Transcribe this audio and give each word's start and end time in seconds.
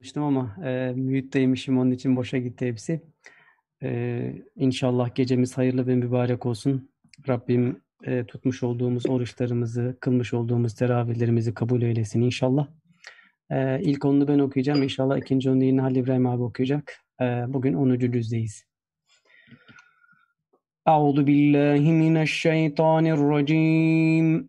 Çalıştım 0.00 0.22
ama 0.22 0.56
e, 0.64 0.92
mühitteymişim 0.96 1.78
onun 1.78 1.90
için 1.90 2.16
boşa 2.16 2.38
gitti 2.38 2.66
hepsi. 2.66 3.00
E, 3.82 4.32
inşallah 4.56 5.14
gecemiz 5.14 5.58
hayırlı 5.58 5.86
ve 5.86 5.94
mübarek 5.94 6.46
olsun. 6.46 6.90
Rabbim 7.28 7.80
e, 8.04 8.24
tutmuş 8.24 8.62
olduğumuz 8.62 9.06
oruçlarımızı, 9.06 9.96
kılmış 10.00 10.34
olduğumuz 10.34 10.74
teravihlerimizi 10.74 11.54
kabul 11.54 11.82
eylesin 11.82 12.22
inşallah. 12.22 12.68
E, 13.50 13.80
ilk 13.82 14.04
onunu 14.04 14.28
ben 14.28 14.38
okuyacağım. 14.38 14.82
İnşallah 14.82 15.18
ikinci 15.18 15.50
onu 15.50 15.64
yine 15.64 15.80
Halil 15.80 15.96
İbrahim 15.96 16.26
abi 16.26 16.42
okuyacak. 16.42 16.92
E, 17.20 17.24
bugün 17.48 17.74
10. 17.74 17.98
cüzdeyiz. 17.98 18.64
Euzu 20.86 21.26
billahi 21.26 21.92
mineşşeytanirracim. 21.92 24.48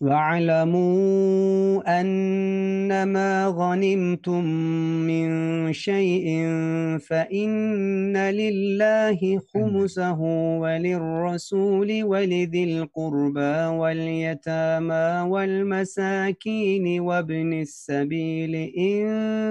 واعلموا 0.00 2.00
أنما 2.00 3.46
غنمتم 3.46 4.44
من 5.06 5.28
شيء 5.72 6.26
فإن 6.98 8.16
لله 8.16 9.40
خمسه 9.54 10.20
وللرسول 10.60 12.04
ولذي 12.04 12.64
القربى 12.64 13.56
واليتامى 13.80 15.30
والمساكين 15.30 17.00
وابن 17.00 17.52
السبيل 17.52 18.54
إن 18.78 19.04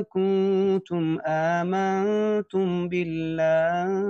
كنتم 0.04 1.18
آمنتم 1.26 2.90
بالله 2.90 4.10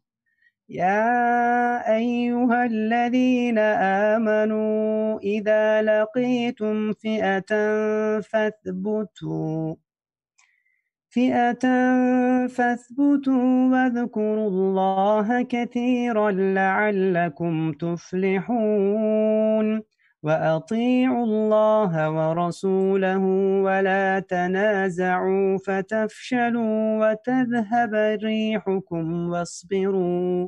يا 0.71 1.95
أيها 1.95 2.65
الذين 2.65 3.57
آمنوا 3.59 5.19
إذا 5.19 5.81
لقيتم 5.81 6.93
فئة 6.93 7.51
فاثبتوا 8.21 9.75
فئة 11.09 11.59
فاثبتوا 12.47 13.71
واذكروا 13.71 14.47
الله 14.47 15.41
كثيرا 15.41 16.31
لعلكم 16.31 17.71
تفلحون 17.71 19.01
وأطيعوا 20.23 21.25
الله 21.25 22.11
ورسوله 22.11 23.23
ولا 23.63 24.19
تنازعوا 24.19 25.57
فتفشلوا 25.57 26.99
وتذهب 27.01 27.93
ريحكم 28.23 29.29
واصبروا. 29.29 30.47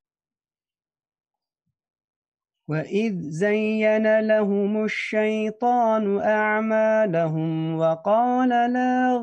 وإذ 2.71 3.13
زين 3.21 4.19
لهم 4.19 4.83
الشيطان 4.83 6.19
أعمالهم 6.19 7.75
وقال 7.75 8.49
لا, 8.49 9.17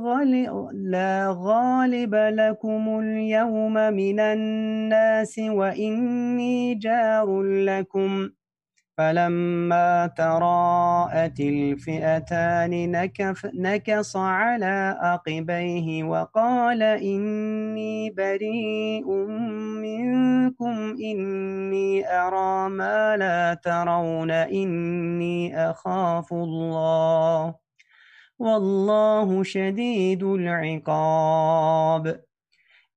لا 0.73 1.37
غالب 1.39 2.15
لكم 2.15 2.99
اليوم 2.99 3.75
من 3.75 4.21
الناس 4.21 5.39
وإني 5.39 6.75
جار 6.75 7.43
لكم 7.43 8.29
فلما 8.99 10.07
تراءت 10.07 11.41
الفئتان 11.41 12.91
نكف 12.91 13.47
نكص 13.55 14.17
على 14.17 14.97
عقبيه 15.01 16.05
وقال 16.05 16.83
إني 16.83 18.11
بريء 18.11 19.11
منكم 19.83 20.97
إني 21.03 22.09
أرى 22.09 22.69
ما 22.69 23.17
لا 23.17 23.55
ترون 23.55 24.31
إني 24.31 25.71
أخاف 25.71 26.33
الله 26.33 27.55
والله 28.39 29.43
شديد 29.43 30.23
العقاب 30.23 32.21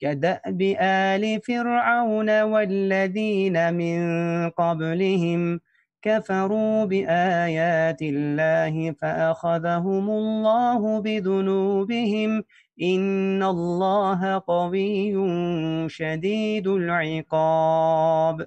كدأب 0.00 0.62
آل 0.80 1.40
فرعون 1.42 2.42
والذين 2.42 3.74
من 3.74 4.00
قبلهم 4.50 5.60
كفروا 6.02 6.84
بآيات 6.84 8.02
الله 8.02 8.92
فأخذهم 8.92 10.10
الله 10.10 11.00
بذنوبهم 11.00 12.44
إن 12.82 13.42
الله 13.42 14.42
قوي 14.46 15.14
شديد 15.88 16.66
العقاب 16.68 18.46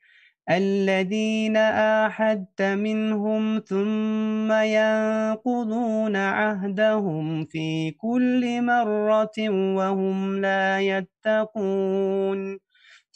الذين 0.49 1.57
آحدت 1.57 2.61
منهم 2.61 3.59
ثم 3.59 4.51
ينقضون 4.51 6.15
عهدهم 6.15 7.45
في 7.45 7.91
كل 7.91 8.61
مرة 8.61 9.49
وهم 9.75 10.41
لا 10.41 10.79
يتقون. 10.79 12.59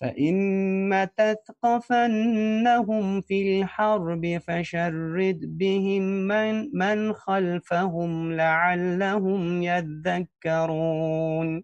فإما 0.02 1.06
تثقفنهم 1.06 3.22
في 3.22 3.62
الحرب 3.62 4.38
فشرد 4.48 5.40
بهم 5.44 6.02
من, 6.28 6.70
من 6.74 7.14
خلفهم 7.14 8.32
لعلهم 8.32 9.64
يذكرون. 9.64 11.64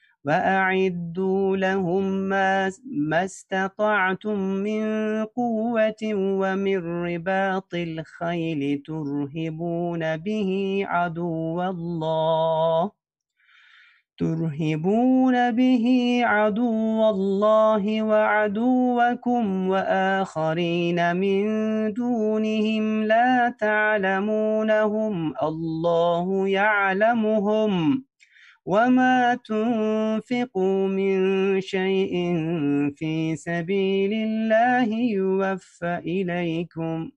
وأعدوا 0.25 1.57
لهم 1.57 2.03
ما, 2.03 2.71
ما 2.85 3.25
استطعتم 3.25 4.39
من 4.39 4.83
قوة 5.25 6.01
ومن 6.13 6.77
رباط 6.77 7.73
الخيل 7.73 8.83
ترهبون 8.85 10.17
به 10.17 10.81
عدو 10.87 11.61
الله. 11.61 12.91
ترهبون 14.19 15.51
به 15.51 15.85
عدو 16.23 17.09
الله 17.09 18.01
وعدوكم 18.03 19.67
وآخرين 19.67 21.15
من 21.15 21.43
دونهم 21.93 23.03
لا 23.03 23.55
تعلمونهم. 23.59 25.33
الله 25.43 26.49
يعلمهم. 26.49 28.10
وما 28.65 29.35
تنفقوا 29.35 30.87
من 30.87 31.61
شيء 31.61 32.13
في 32.95 33.35
سبيل 33.35 34.13
الله 34.13 34.93
يوفى 34.93 35.97
إليكم 36.05 37.11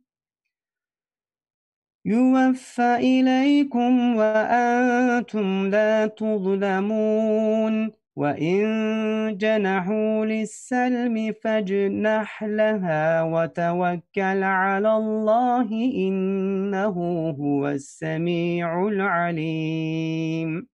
يوفى 2.06 2.96
إليكم 2.96 4.16
وأنتم 4.16 5.66
لا 5.70 6.06
تظلمون 6.06 7.92
وإن 8.16 9.36
جنحوا 9.38 10.26
للسلم 10.26 11.34
فاجنح 11.42 12.44
لها 12.44 13.22
وتوكل 13.22 14.42
على 14.42 14.96
الله 14.96 15.68
إنه 15.94 16.94
هو 17.40 17.68
السميع 17.68 18.88
العليم 18.88 20.74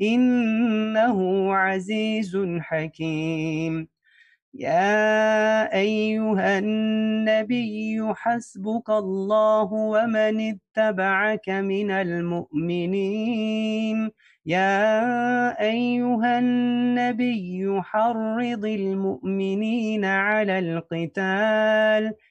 إنه 0.00 1.54
عزيز 1.54 2.36
حكيم. 2.60 3.88
يا 4.54 5.74
أيها 5.74 6.58
النبي 6.58 8.00
حسبك 8.14 8.90
الله 8.90 9.72
ومن 9.72 10.58
اتبعك 10.76 11.48
من 11.48 11.90
المؤمنين. 11.90 13.18
يا 14.46 15.60
أيها 15.60 16.38
النبي 16.38 17.80
حرض 17.82 18.64
المؤمنين 18.64 20.04
على 20.04 20.58
القتال. 20.58 22.14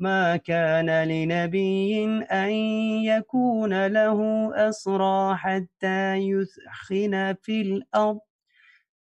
ما 0.00 0.36
كان 0.36 1.08
لنبي 1.08 2.04
أن 2.24 2.50
يكون 3.04 3.86
له 3.86 4.50
أسرى 4.68 5.36
حتى 5.36 6.14
يثخن 6.14 7.34
في 7.42 7.60
الأرض. 7.60 8.18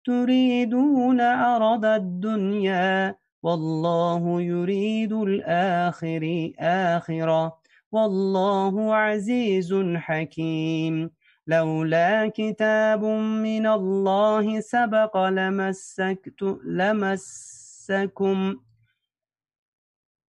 تريدون 0.05 1.21
عرض 1.21 1.85
الدنيا 1.85 3.15
والله 3.43 4.41
يريد 4.41 5.13
الآخر 5.13 6.51
آخرة. 6.59 7.57
والله 7.91 8.95
عزيز 8.95 9.75
حكيم. 9.95 11.09
لولا 11.47 12.31
كتاب 12.35 13.03
من 13.43 13.67
الله 13.67 14.59
سبق 14.59 15.17
لمسكت 15.17 16.43
لمسكم 16.65 18.55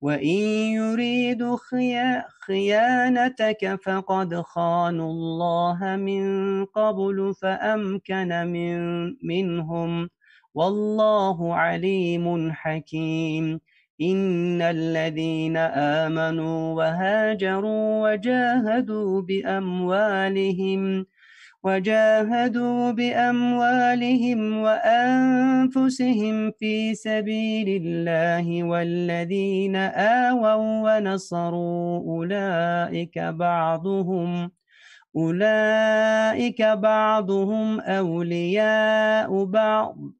وإن 0.00 0.40
يريد 0.80 1.42
خيانتك 2.46 3.78
فقد 3.84 4.34
خانوا 4.34 5.10
الله 5.10 5.96
من 5.96 6.24
قبل 6.64 7.34
فأمكن 7.42 8.28
من 8.46 8.78
منهم 9.22 10.08
والله 10.54 11.54
عليم 11.54 12.52
حكيم. 12.52 13.60
إن 14.00 14.62
الذين 14.62 15.56
آمنوا 15.56 16.74
وهاجروا 16.76 18.10
وجاهدوا 18.10 19.22
بأموالهم 19.22 21.06
وجاهدوا 21.62 22.90
بأموالهم 22.90 24.58
وأنفسهم 24.58 26.50
في 26.50 26.94
سبيل 26.94 27.82
الله 27.82 28.64
والذين 28.64 29.76
آووا 29.76 30.98
ونصروا 30.98 31.98
أولئك 31.98 33.18
بعضهم 33.18 34.50
أولئك 35.16 36.62
بعضهم 36.62 37.80
أولياء 37.80 39.44
بعض. 39.44 40.19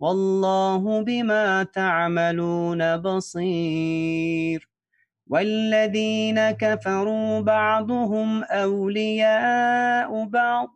والله 0.00 1.02
بما 1.02 1.62
تعملون 1.62 2.96
بصير. 2.96 4.68
والذين 5.28 6.50
كفروا 6.50 7.40
بعضهم 7.40 8.44
أولياء 8.44 10.24
بعض 10.26 10.68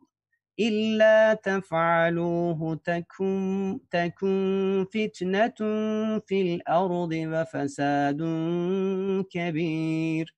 إلا 0.61 1.35
تفعلوه 1.35 2.81
تكن, 2.85 3.81
تكن 3.93 4.87
فتنة 4.95 5.55
في 6.27 6.43
الأرض 6.57 7.11
وفساد 7.15 8.23
كبير. 9.33 10.38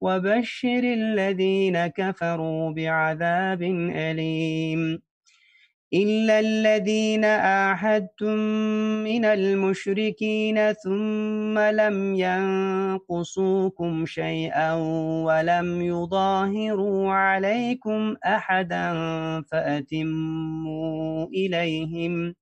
وبشر 0.00 0.82
الذين 0.84 1.86
كفروا 1.86 2.70
بعذاب 2.70 3.62
أليم. 3.94 5.02
إلا 5.94 6.40
الذين 6.40 7.24
آحدتم 7.24 8.36
من 9.04 9.24
المشركين 9.24 10.72
ثم 10.72 11.58
لم 11.58 12.14
ينقصوكم 12.14 14.06
شيئا 14.06 14.72
ولم 15.24 15.82
يظاهروا 15.82 17.12
عليكم 17.12 18.16
أحدا 18.26 18.92
فأتموا 19.50 21.26
إليهم. 21.26 22.34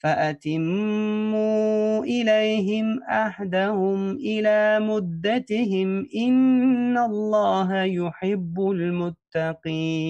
فأتموا 0.00 2.04
إليهم 2.04 3.02
أحدهم 3.02 4.10
إلى 4.16 4.78
مدتهم 4.80 6.06
إن 6.16 6.98
الله 6.98 7.82
يحب 7.82 8.60
المتقين. 8.60 10.00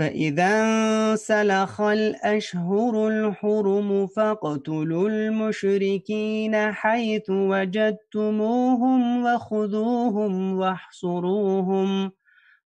فإذا 0.00 0.62
انسلخ 0.62 1.80
الأشهر 1.80 3.08
الحرم 3.08 4.06
فاقتلوا 4.06 5.08
المشركين 5.08 6.72
حيث 6.72 7.30
وجدتموهم 7.30 9.24
وخذوهم 9.24 10.58
واحصروهم 10.58 12.12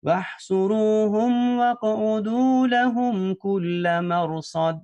واحصروهم 0.03 1.57
واقعدوا 1.57 2.67
لهم 2.67 3.33
كل 3.33 4.01
مرصد 4.01 4.81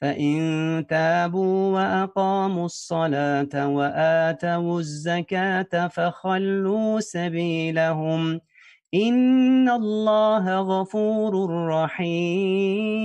فإن 0.00 0.84
تابوا 0.88 1.74
وأقاموا 1.74 2.64
الصلاة 2.64 3.68
وآتوا 3.68 4.80
الزكاة 4.80 5.88
فخلوا 5.88 7.00
سبيلهم 7.00 8.40
إن 8.94 9.68
الله 9.68 10.60
غفور 10.60 11.50
رحيم 11.68 13.04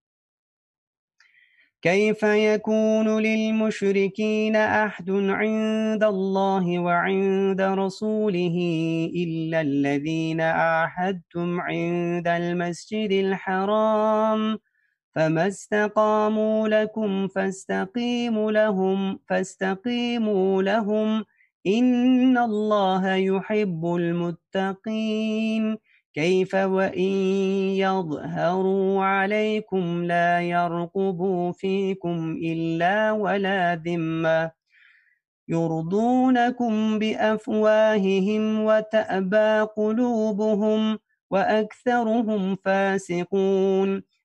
كيف 1.81 2.23
يكون 2.23 3.19
للمشركين 3.19 4.55
أحد 4.55 5.09
عند 5.09 6.03
الله 6.03 6.79
وعند 6.79 7.61
رسوله 7.61 8.57
إلا 9.15 9.61
الذين 9.61 10.41
عاهدتم 10.41 11.61
عند 11.61 12.27
المسجد 12.27 13.11
الحرام 13.11 14.57
فما 15.15 15.47
استقاموا 15.47 16.67
لكم 16.67 17.27
فاستقيموا 17.27 18.51
لهم 18.51 19.19
فاستقيموا 19.29 20.63
لهم 20.63 21.25
إن 21.67 22.37
الله 22.37 23.15
يحب 23.15 23.85
المتقين 23.85 25.77
كيف 26.13 26.55
وإن 26.55 27.11
يظهروا 27.79 29.03
عليكم 29.03 30.03
لا 30.03 30.41
يرقبوا 30.41 31.51
فيكم 31.51 32.37
إلا 32.43 33.11
ولا 33.11 33.75
ذمة 33.75 34.51
يرضونكم 35.47 36.99
بأفواههم 36.99 38.63
وتأبى 38.65 39.61
قلوبهم 39.77 40.99
وأكثرهم 41.31 42.55
فاسقون 42.55 44.03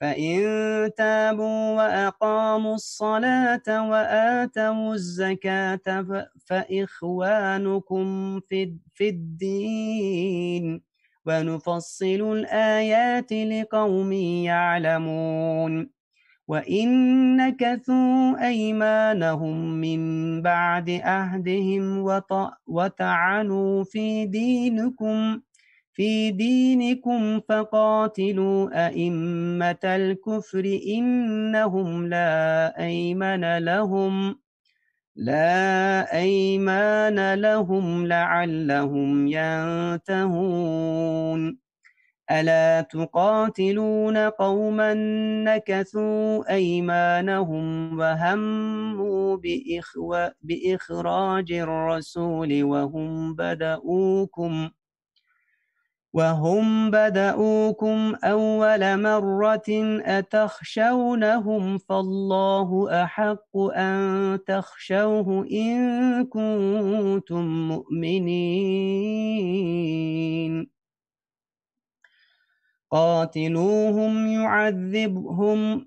فإن 0.00 0.40
تابوا 0.96 1.76
وأقاموا 1.76 2.74
الصلاة 2.74 3.88
وآتوا 3.90 4.94
الزكاة 4.94 6.06
فإخوانكم 6.46 8.40
في 8.94 9.08
الدين 9.08 10.82
ونفصل 11.26 12.20
الآيات 12.36 13.32
لقوم 13.32 14.12
يعلمون 14.12 15.90
وإن 16.48 16.88
نكثوا 17.36 18.46
أيمانهم 18.46 19.80
من 19.80 20.00
بعد 20.42 20.90
أهدهم 20.90 22.02
وطعنوا 22.66 23.84
في 23.84 24.26
دينكم 24.26 25.40
في 25.96 26.30
دينكم 26.30 27.40
فقاتلوا 27.40 28.86
أئمة 28.86 29.78
الكفر 29.84 30.78
إنهم 30.88 32.06
لا 32.06 32.78
أيمن 32.84 33.58
لهم 33.58 34.36
لا 35.16 36.12
أيمان 36.18 37.34
لهم 37.34 38.06
لعلهم 38.06 39.26
ينتهون. 40.06 41.58
ألا 42.30 42.80
تقاتلون 42.80 44.16
قوما 44.18 44.94
نكثوا 45.44 46.54
أيمانهم 46.54 47.98
وهموا 47.98 49.36
بإخراج 50.42 51.52
الرسول 51.52 52.64
وهم 52.64 53.34
بدؤوكم. 53.34 54.70
وهم 56.16 56.90
بدؤوكم 56.90 58.14
أول 58.24 59.02
مرة 59.02 59.68
أتخشونهم 60.18 61.78
فالله 61.78 63.02
أحق 63.04 63.56
أن 63.56 64.38
تخشوه 64.46 65.46
إن 65.52 66.26
كنتم 66.26 67.68
مؤمنين. 67.68 69.06
قاتلوهم 72.90 74.26
يعذبهم 74.26 75.86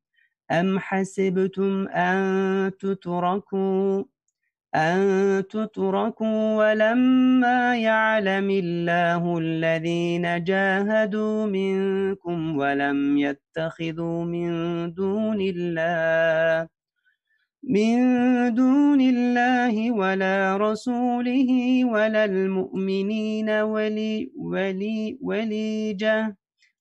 أم 0.51 0.79
حسبتم 0.79 1.87
أن 1.87 2.71
تتركوا 2.79 4.03
أن 4.75 5.43
تتركوا 5.49 6.55
ولما 6.57 7.75
يعلم 7.75 8.49
الله 8.49 9.37
الذين 9.37 10.43
جاهدوا 10.43 11.45
منكم 11.45 12.57
ولم 12.57 13.17
يتخذوا 13.17 14.23
من 14.23 14.49
دون 14.93 15.41
الله 15.41 16.67
من 17.63 17.97
دون 18.53 19.01
الله 19.01 19.91
ولا 19.91 20.57
رسوله 20.57 21.49
ولا 21.85 22.25
المؤمنين 22.25 23.49
ولي 23.49 24.31
ولي 24.35 25.17
وليجه 25.21 26.37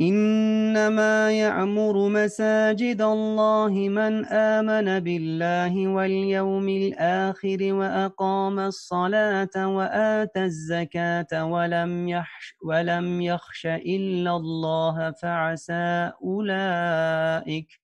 إنما 0.00 1.30
يعمر 1.30 2.08
مساجد 2.08 3.02
الله 3.02 3.70
من 3.88 4.24
آمن 4.26 5.00
بالله 5.00 5.88
واليوم 5.88 6.68
الآخر 6.68 7.58
وأقام 7.60 8.58
الصلاة 8.58 9.56
وآتى 9.56 10.44
الزكاة 10.44 11.44
ولم 11.44 12.08
يخش, 12.08 12.54
ولم 12.62 13.20
يخش 13.22 13.66
إلا 13.66 14.36
الله 14.36 15.10
فعسى 15.10 16.12
أولئك 16.22 17.80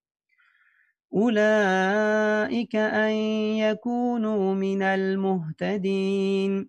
أولئك 1.15 2.77
أن 2.77 3.11
يكونوا 3.59 4.55
من 4.55 4.83
المهتدين. 4.83 6.69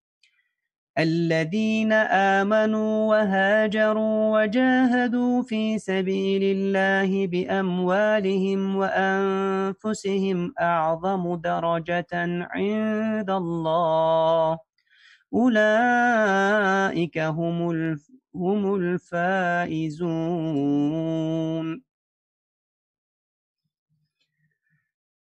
الذين 0.97 1.93
آمنوا 1.93 3.09
وهاجروا 3.09 4.41
وجاهدوا 4.41 5.41
في 5.41 5.79
سبيل 5.79 6.41
الله 6.43 7.27
بأموالهم 7.27 8.75
وأنفسهم 8.75 10.53
أعظم 10.61 11.35
درجة 11.35 12.07
عند 12.51 13.29
الله. 13.29 14.59
أولئك 15.33 17.17
هم 17.17 17.71
هم 18.35 18.75
الفائزون. 18.75 20.11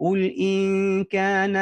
قل 0.00 0.24
إن 0.40 1.04
كان 1.04 1.56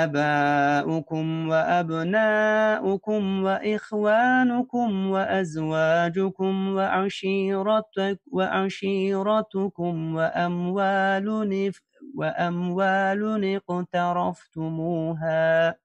آباؤكم 0.00 1.48
وأبناؤكم 1.48 3.42
وإخوانكم 3.44 5.06
وأزواجكم 5.10 6.68
وعشيرتك 6.74 8.20
وعشيرتكم 8.32 10.14
وأموال 10.14 11.72
وأموال 12.14 13.60
اقترفتموها 13.70 15.81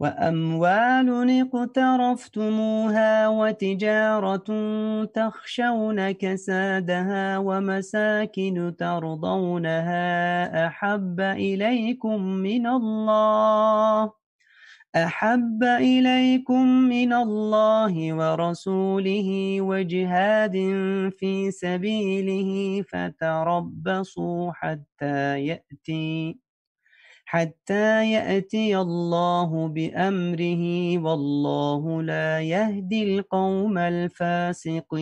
وأموال 0.00 1.30
اقترفتموها 1.40 3.28
وتجارة 3.28 4.48
تخشون 5.04 6.10
كسادها 6.10 7.38
ومساكن 7.38 8.74
ترضونها 8.78 10.06
أحب 10.66 11.20
إليكم 11.20 12.22
من 12.22 12.66
الله 12.66 14.12
أحب 14.96 15.62
إليكم 15.64 16.66
من 16.66 17.12
الله 17.12 18.14
ورسوله 18.14 19.60
وجهاد 19.60 20.52
في 21.18 21.50
سبيله 21.50 22.82
فتربصوا 22.82 24.52
حتى 24.52 25.46
يأتي 25.46 26.43
حتى 27.24 28.10
يأتي 28.12 28.78
الله 28.78 29.68
بأمره 29.68 30.98
والله 30.98 32.02
لا 32.02 32.40
يهدي 32.40 33.14
القوم 33.18 33.78
الفاسقين 33.78 34.94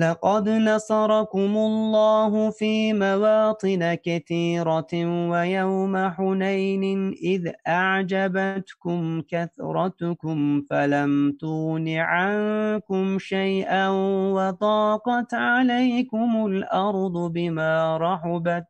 لقد 0.00 0.48
نصركم 0.48 1.56
الله 1.56 2.50
في 2.50 2.92
مواطن 2.92 3.94
كثيرة 3.94 4.92
ويوم 5.30 6.08
حنين 6.08 7.12
إذ 7.22 7.52
أعجبتكم 7.68 9.22
كثرتكم 9.28 10.62
فلم 10.70 11.36
تون 11.40 11.88
عنكم 11.88 13.18
شيئا 13.18 13.88
وضاقت 14.34 15.34
عليكم 15.34 16.46
الأرض 16.46 17.32
بما 17.32 17.96
رحبت 17.96 18.69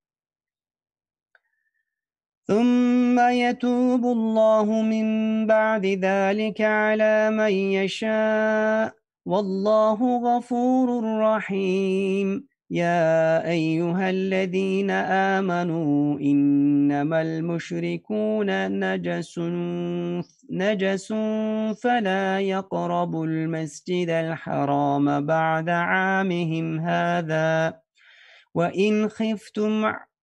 ثم 2.51 3.19
يتوب 3.19 4.05
الله 4.05 4.81
من 4.81 5.07
بعد 5.47 5.85
ذلك 5.85 6.61
على 6.61 7.29
من 7.31 7.51
يشاء 7.51 8.93
والله 9.25 9.99
غفور 10.19 11.19
رحيم. 11.19 12.47
يا 12.69 13.47
أيها 13.47 14.09
الذين 14.09 14.91
آمنوا 14.91 16.19
إنما 16.19 17.21
المشركون 17.21 18.49
نجس 18.79 19.39
نجس 20.51 21.13
فلا 21.83 22.39
يقربوا 22.39 23.25
المسجد 23.25 24.09
الحرام 24.09 25.25
بعد 25.25 25.69
عامهم 25.69 26.79
هذا. 26.79 27.79
وإن 28.55 29.09
خفتم 29.09 29.93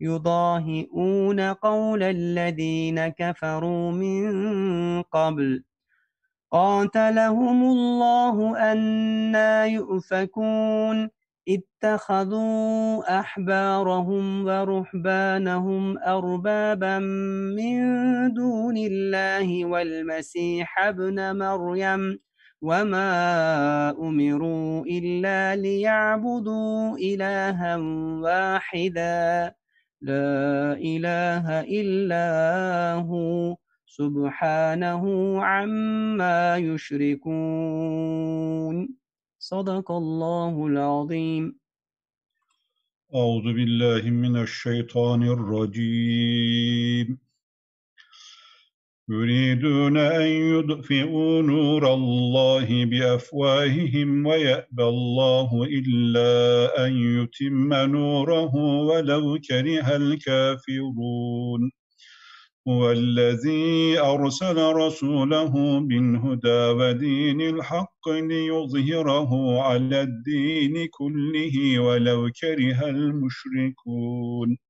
يضاهئون 0.00 1.40
قول 1.40 2.02
الذين 2.02 3.08
كفروا 3.08 3.92
من 3.92 5.02
قبل. 5.02 5.64
قاتلهم 6.50 7.62
الله 7.62 8.58
أنا 8.72 9.64
يؤفكون. 9.64 11.10
اتخذوا 11.48 13.20
أحبارهم 13.20 14.46
ورهبانهم 14.46 15.98
أربابا 15.98 16.98
من 17.56 17.80
دون 18.34 18.76
الله 18.76 19.64
والمسيح 19.64 20.78
ابن 20.78 21.36
مريم. 21.36 22.18
وما 22.62 23.90
أمروا 23.90 24.84
إلا 24.84 25.56
ليعبدوا 25.56 26.96
إلها 26.98 27.76
واحدا. 28.22 29.59
لا 30.02 30.72
إله 30.72 31.60
إلا 31.60 32.94
هو 32.94 33.56
سبحانه 33.86 35.04
عما 35.44 36.56
يشركون. 36.56 37.28
صدق 39.38 39.90
الله 39.90 40.66
العظيم. 40.66 41.60
أعوذ 43.14 43.42
بالله 43.42 44.10
من 44.10 44.36
الشيطان 44.36 45.22
الرجيم. 45.22 47.29
يريدون 49.10 49.96
أن 49.96 50.26
يطفئوا 50.26 51.42
نور 51.42 51.94
الله 51.94 52.84
بأفواههم 52.84 54.26
ويأبى 54.26 54.84
الله 54.84 55.64
إلا 55.64 56.30
أن 56.86 56.92
يتم 56.92 57.74
نوره 57.74 58.54
ولو 58.54 59.38
كره 59.48 59.96
الكافرون. 59.96 61.70
هو 62.68 62.92
الذي 62.92 63.98
أرسل 63.98 64.56
رسوله 64.72 65.80
بالهدى 65.80 66.62
ودين 66.78 67.40
الحق 67.40 68.08
ليظهره 68.08 69.60
على 69.62 70.02
الدين 70.02 70.88
كله 70.90 71.78
ولو 71.78 72.30
كره 72.40 72.88
المشركون. 72.88 74.69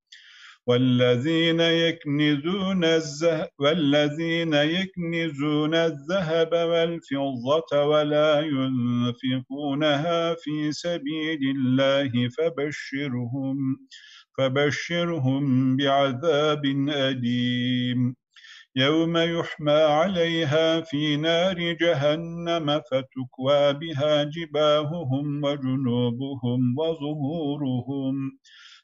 والذين 0.71 1.59
يكنزون 1.59 2.83
الذهب 2.83 3.49
والذين 3.59 4.53
يكنزون 4.53 5.75
الذهب 5.75 6.51
والفضة 6.53 7.83
ولا 7.85 8.39
ينفقونها 8.39 10.33
في 10.33 10.71
سبيل 10.71 11.39
الله 11.55 12.11
فبشرهم 12.37 13.77
فبشرهم 14.37 15.77
بعذاب 15.77 16.65
أليم. 16.89 18.15
يوم 18.75 19.17
يحمى 19.17 19.71
عليها 19.71 20.81
في 20.81 21.17
نار 21.17 21.73
جهنم 21.73 22.81
فتكوى 22.91 23.73
بها 23.73 24.23
جباههم 24.23 25.43
وجنوبهم 25.43 26.79
وظهورهم. 26.79 28.31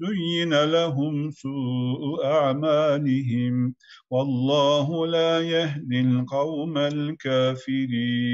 زين 0.00 0.64
لهم 0.64 1.30
سوء 1.30 2.24
أعمالهم 2.24 3.74
والله 4.10 5.06
لا 5.06 5.40
يهدي 5.40 6.00
القوم 6.00 6.78
الكافرين. 6.78 8.26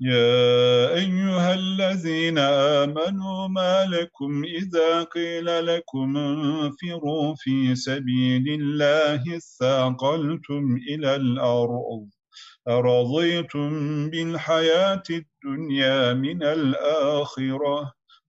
يا 0.00 0.94
أيها 0.94 1.54
الذين 1.54 2.38
آمنوا 2.38 3.48
ما 3.48 3.86
لكم 3.86 4.44
إذا 4.44 5.02
قيل 5.02 5.66
لكم 5.66 6.16
انفروا 6.16 7.34
في 7.38 7.74
سبيل 7.74 8.44
الله 8.60 9.36
اثاقلتم 9.36 10.76
إلى 10.90 11.16
الأرض 11.16 12.08
أرضيتم 12.68 13.70
بالحياة 14.10 15.02
الدنيا 15.10 16.14
من 16.14 16.42
الآخرة 16.42 17.92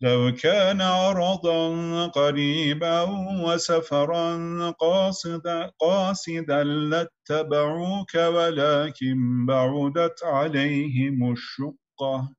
لو 0.00 0.32
كان 0.42 0.80
عرضا 0.80 2.06
قريبا 2.06 3.02
وسفرا 3.44 4.70
قاصدا, 4.70 5.70
قاصدا 5.80 6.64
لاتبعوك 6.64 8.14
ولكن 8.14 9.46
بعدت 9.46 10.24
عليهم 10.24 11.32
الشقة. 11.32 12.32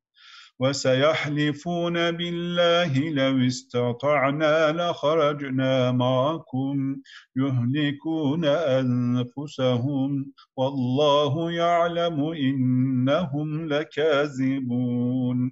وسيحلفون 0.59 2.11
بالله 2.11 2.99
لو 3.09 3.47
استطعنا 3.47 4.71
لخرجنا 4.71 5.91
معكم 5.91 6.97
يهلكون 7.35 8.45
أنفسهم. 8.45 10.33
والله 10.57 11.51
يعلم 11.51 12.23
إنهم 12.33 13.67
لكاذبون. 13.73 15.51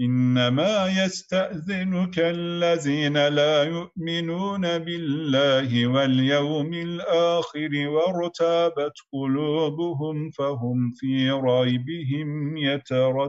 إنما 0.00 1.04
يستأذنك 1.04 2.18
الذين 2.18 3.28
لا 3.28 3.62
يؤمنون 3.62 4.78
بالله 4.78 5.86
واليوم 5.86 6.74
الآخر 6.74 7.88
وارتابت 7.88 8.92
قلوبهم 9.12 10.30
فهم 10.30 10.92
في 10.92 11.30
ريبهم 11.30 12.56
يترددون. 12.56 13.28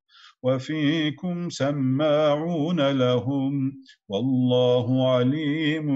وفيكم 0.43 1.49
سماعون 1.49 2.91
لهم 2.91 3.83
والله 4.09 5.11
عليم 5.11 5.87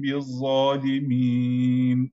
بالظالمين. 0.00 2.12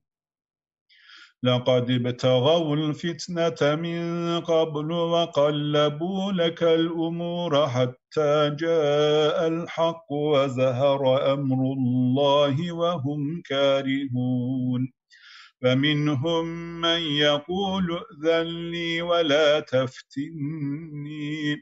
لقد 1.42 1.90
ابتغوا 1.90 2.76
الفتنة 2.76 3.76
من 3.76 4.00
قبل 4.40 4.92
وقلبوا 4.92 6.32
لك 6.32 6.62
الأمور 6.62 7.68
حتى 7.68 8.56
جاء 8.60 9.48
الحق 9.48 10.12
وزهر 10.12 11.32
أمر 11.32 11.72
الله 11.72 12.72
وهم 12.72 13.42
كارهون. 13.48 14.92
فمنهم 15.62 16.44
من 16.80 17.00
يقول 17.00 17.86
ائذن 17.92 18.70
لي 18.70 19.02
ولا 19.02 19.60
تفتني 19.60 21.56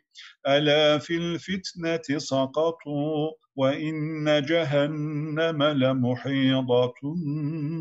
ألا 0.48 0.98
في 0.98 1.16
الفتنة 1.16 2.18
سقطوا 2.18 3.30
وإن 3.56 4.42
جهنم 4.48 5.62
لمحيطة 5.62 6.94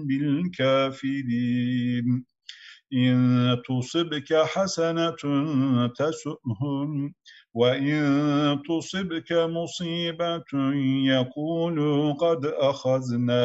بالكافرين 0.08 1.46
إن 2.94 3.58
تصبك 3.68 4.34
حسنة 4.34 5.16
تسؤهم 5.88 7.14
وإن 7.54 8.60
تصبك 8.70 9.32
مصيبة 9.32 10.44
يقولوا 11.06 12.14
قد 12.14 12.46
أخذنا 12.46 13.44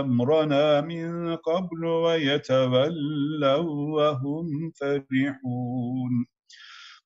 أمرنا 0.00 0.80
من 0.80 1.36
قبل 1.36 1.84
ويتولوا 1.86 3.58
وهم 3.94 4.72
فرحون 4.80 6.26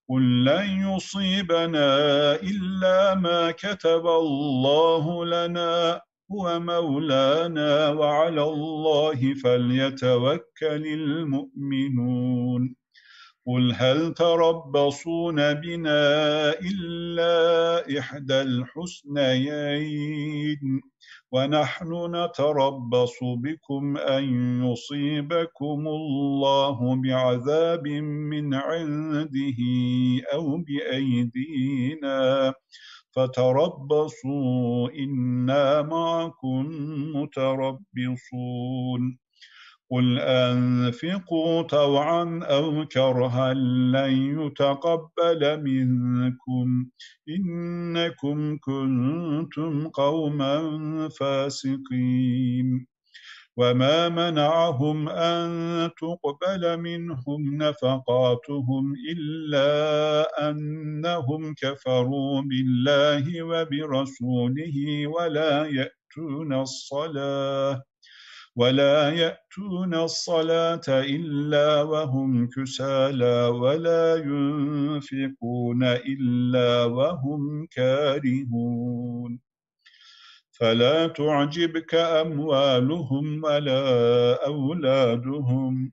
قل 0.09 0.45
لن 0.45 0.95
يصيبنا 0.95 1.87
إلا 2.35 3.15
ما 3.15 3.51
كتب 3.51 4.07
الله 4.07 5.25
لنا 5.25 6.01
هو 6.33 6.61
مولانا 6.61 7.89
وعلى 7.89 8.43
الله 8.43 9.35
فليتوكل 9.35 10.87
المؤمنون 10.87 12.80
قل 13.47 13.73
هل 13.73 14.15
تربصون 14.15 15.55
بنا 15.55 16.53
إلا 16.53 17.99
إحدى 17.99 18.41
الحسنيين 18.43 20.01
ونحن 21.33 22.17
نتربص 22.17 23.17
بكم 23.23 23.97
أن 23.97 24.25
يصيبكم 24.65 25.89
الله 25.89 26.97
بعذاب 27.03 27.89
من 27.89 28.55
عنده 28.55 29.57
أو 30.33 30.57
بأيدينا 30.59 32.55
فتربصوا 33.13 34.91
إنا 34.91 35.83
معكم 35.83 36.67
متربصون 37.17 39.19
قل 39.91 40.19
أنفقوا 40.19 41.63
طوعا 41.63 42.41
أو 42.45 42.85
كرها 42.87 43.55
لن 43.55 44.41
يتقبل 44.41 45.63
منكم 45.63 46.87
إنكم 47.29 48.59
كنتم 48.59 49.89
قوما 49.89 50.59
فاسقين 51.09 52.87
وما 53.57 54.09
منعهم 54.09 55.09
أن 55.09 55.51
تقبل 56.01 56.81
منهم 56.81 57.55
نفقاتهم 57.63 58.95
إلا 59.13 59.71
أنهم 60.51 61.55
كفروا 61.63 62.43
بالله 62.43 63.43
وبرسوله 63.43 65.07
ولا 65.07 65.67
يأتون 65.67 66.53
الصلاة 66.53 67.83
ولا 68.57 69.09
يأتون 69.11 69.95
الصلاة 69.95 70.83
إلا 70.89 71.83
وهم 71.83 72.49
كسالى 72.49 73.45
ولا 73.47 74.17
ينفقون 74.17 75.85
إلا 75.85 76.85
وهم 76.85 77.67
كارهون 77.67 79.39
فلا 80.53 81.07
تعجبك 81.07 81.95
أموالهم 81.95 83.45
ولا 83.45 84.47
أولادهم 84.47 85.93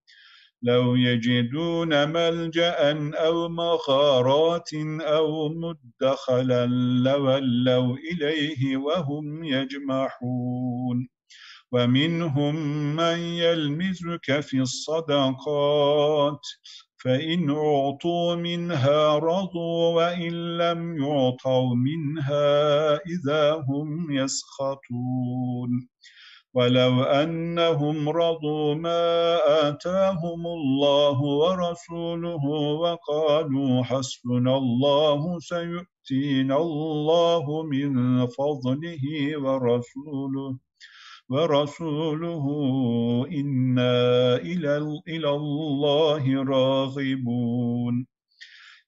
لو 0.63 0.95
يجدون 0.95 2.09
ملجأ 2.09 2.75
أو 3.15 3.49
مغارات 3.49 4.69
أو 5.01 5.49
مدخلا 5.49 6.65
لولوا 7.05 7.97
إليه 7.97 8.77
وهم 8.77 9.43
يجمحون. 9.43 11.07
ومنهم 11.71 12.55
من 12.95 13.17
يلمزك 13.19 14.39
في 14.39 14.59
الصدقات 14.61 16.41
فإن 16.97 17.49
أعطوا 17.49 18.35
منها 18.35 19.17
رضوا 19.17 19.95
وإن 19.95 20.57
لم 20.57 20.97
يعطوا 21.03 21.75
منها 21.75 22.95
إذا 22.95 23.53
هم 23.69 24.11
يسخطون. 24.11 25.87
ولو 26.53 27.03
أنهم 27.03 28.09
رضوا 28.09 28.75
ما 28.75 29.37
آتاهم 29.69 30.47
الله 30.47 31.21
ورسوله 31.21 32.45
وقالوا 32.83 33.83
حسبنا 33.83 34.57
الله 34.57 35.39
سيؤتينا 35.39 36.57
الله 36.57 37.63
من 37.63 37.91
فضله 38.27 39.03
ورسوله 39.37 40.57
ورسوله 41.29 42.45
إنا 43.31 44.35
إلى 45.07 45.29
الله 45.29 46.43
راغبون. 46.43 48.10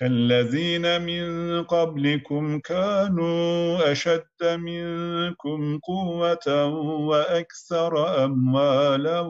كالذين 0.00 1.02
من 1.02 1.62
قبلكم 1.64 2.58
كانوا 2.60 3.92
أشد 3.92 4.42
منكم 4.42 5.78
قوة 5.78 6.64
وأكثر 7.08 8.24
أموالا 8.24 9.20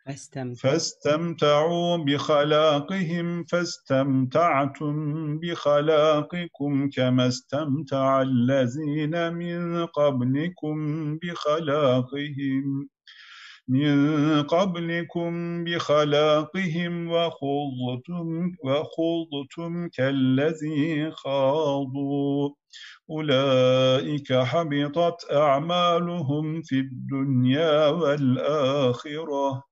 فاستمتع. 0.07 0.71
فاستمتعوا 0.71 1.97
بخلاقهم 1.97 3.45
فاستمتعتم 3.45 4.95
بخلاقكم 5.39 6.91
كما 6.91 7.29
استمتع 7.29 8.23
الذين 8.23 9.33
من 9.33 9.87
قبلكم 9.87 10.77
بخلاقهم. 11.19 12.89
من 13.69 14.43
قبلكم 14.43 15.65
بخلاقهم 15.65 17.09
وخضتم, 17.09 18.53
وخضتم 18.65 19.89
كالذي 19.89 21.11
خاضوا. 21.11 22.51
أولئك 23.11 24.33
حبطت 24.33 25.33
أعمالهم 25.33 26.63
في 26.63 26.79
الدنيا 26.79 27.89
والآخرة. 27.89 29.72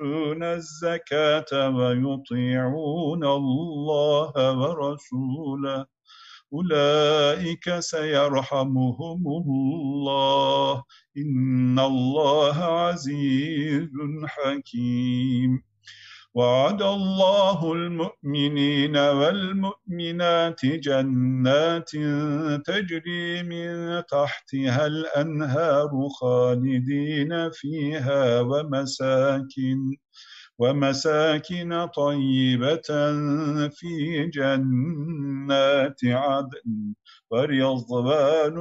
يؤتون 0.00 0.42
الزكاة 0.42 1.68
ويطيعون 1.68 3.24
الله 3.24 4.32
ورسوله. 4.58 5.86
أولئك 6.52 7.78
سيرحمهم 7.78 9.22
الله. 9.26 10.82
إن 11.16 11.78
الله 11.78 12.56
عزيز 12.56 13.90
حكيم. 14.24 15.73
وعد 16.34 16.82
الله 16.82 17.72
المؤمنين 17.72 18.96
والمؤمنات 18.96 20.66
جنات 20.66 21.90
تجري 22.66 23.42
من 23.42 24.02
تحتها 24.10 24.86
الأنهار 24.86 25.90
خالدين 26.20 27.50
فيها 27.50 28.40
ومساكن 28.40 29.96
ومساكن 30.58 31.86
طيبة 31.86 32.88
في 33.70 34.26
جنات 34.34 36.00
عدن 36.04 36.94
ورضوان 37.30 38.54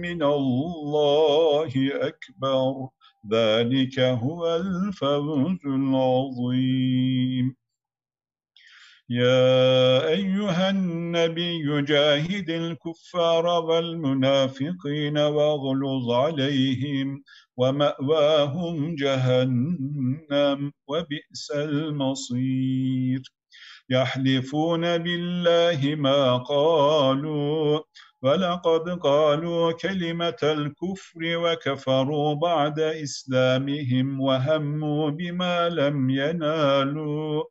من 0.00 0.22
الله 0.22 1.72
أكبر. 1.92 2.88
ذلك 3.32 4.00
هو 4.00 4.56
الفوز 4.56 5.58
العظيم. 5.66 7.56
يا 9.08 10.08
أيها 10.08 10.70
النبي 10.70 11.82
جاهد 11.82 12.50
الكفار 12.50 13.46
والمنافقين 13.46 15.18
واغلظ 15.18 16.10
عليهم 16.10 17.22
ومأواهم 17.56 18.94
جهنم 18.94 20.72
وبئس 20.88 21.50
المصير. 21.50 23.22
يحلفون 23.90 24.98
بالله 24.98 25.94
ما 25.94 26.36
قالوا 26.36 27.80
ولقد 28.22 28.88
قالوا 28.88 29.72
كلمة 29.72 30.36
الكفر 30.42 31.20
وكفروا 31.22 32.34
بعد 32.34 32.80
إسلامهم 32.80 34.20
وهموا 34.20 35.10
بما 35.10 35.68
لم 35.68 36.10
ينالوا 36.10 37.44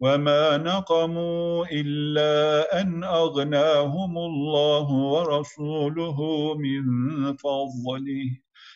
وما 0.00 0.56
نقموا 0.56 1.66
إلا 1.72 2.80
أن 2.80 3.04
أغناهم 3.04 4.18
الله 4.18 4.90
ورسوله 4.92 6.18
من 6.54 6.84
فضله. 7.36 8.45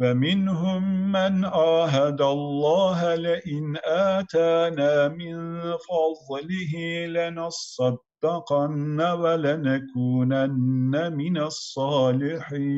ومنهم 0.00 1.12
من 1.12 1.44
عاهد 1.44 2.20
الله 2.20 3.14
لئن 3.14 3.76
آتانا 3.84 5.08
من 5.08 5.60
فضله 5.72 7.06
لنصدقن 7.06 9.00
ولنكونن 9.00 10.94
من 11.12 11.38
الصالحين. 11.38 12.76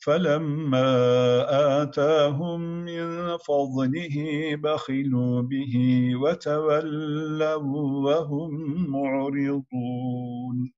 فلما 0.00 0.90
آتاهم 1.82 2.60
من 2.60 3.36
فضله 3.36 4.16
بخلوا 4.56 5.42
به 5.42 5.74
وتولوا 6.22 7.56
وهم 8.06 8.50
معرضون. 8.90 10.77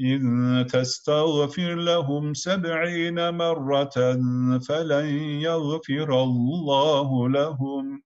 إن 0.00 0.66
تستغفر 0.66 1.74
لهم 1.74 2.34
سبعين 2.34 3.34
مرة 3.34 4.18
فلن 4.68 5.06
يغفر 5.40 6.22
الله 6.22 7.28
لهم. 7.28 8.02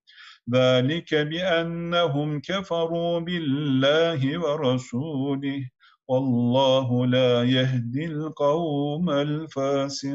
ذلك 0.55 1.14
بأنهم 1.14 2.40
كفروا 2.40 3.18
بالله 3.18 4.38
ورسوله. 4.38 5.68
والله 6.09 7.07
لا 7.07 7.45
يهدي 7.45 8.07
القوم 8.07 9.11
الفاسقين. 9.11 10.14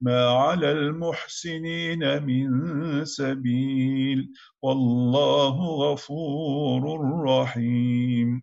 ما 0.00 0.28
على 0.30 0.72
المحسنين 0.72 2.22
من 2.22 2.48
سبيل 3.04 4.32
والله 4.62 5.56
غفور 5.60 7.00
رحيم. 7.24 8.42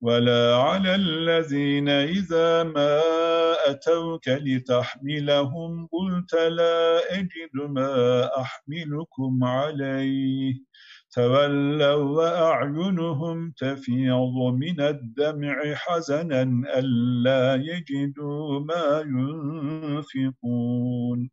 ولا 0.00 0.56
على 0.56 0.94
الذين 0.94 1.88
إذا 1.88 2.62
ما 2.62 3.00
أتوك 3.66 4.28
لتحملهم 4.28 5.88
قلت 5.92 6.34
لا 6.34 7.00
أجد 7.18 7.54
ما 7.54 8.30
أحملكم 8.40 9.44
عليه. 9.44 10.54
تولوا 11.14 11.94
وأعينهم 11.94 13.52
تفيض 13.56 14.34
من 14.54 14.80
الدمع 14.80 15.74
حزنا 15.74 16.42
ألا 16.78 17.54
يجدوا 17.54 18.60
ما 18.60 19.00
ينفقون. 20.10 21.30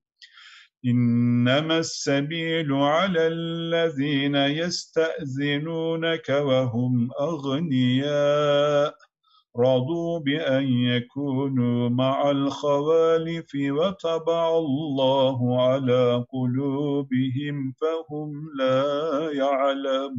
إنما 0.86 1.78
السبيل 1.78 2.74
على 2.74 3.28
الذين 3.28 4.36
يستأذنونك 4.36 6.30
وهم 6.30 7.10
أغنياء. 7.20 9.11
رضوا 9.58 10.20
بأن 10.20 10.64
يكونوا 10.64 11.90
مع 11.90 12.32
الخوالف 12.32 13.52
وطبع 13.56 14.58
الله 14.58 15.62
على 15.62 16.26
قلوبهم 16.34 17.74
فهم 17.82 18.32
لا 18.58 19.30
يعلمون. 19.34 20.12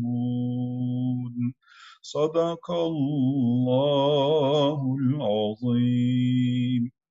صدق 2.02 2.70
الله 2.70 4.96
العظيم. 5.00 7.01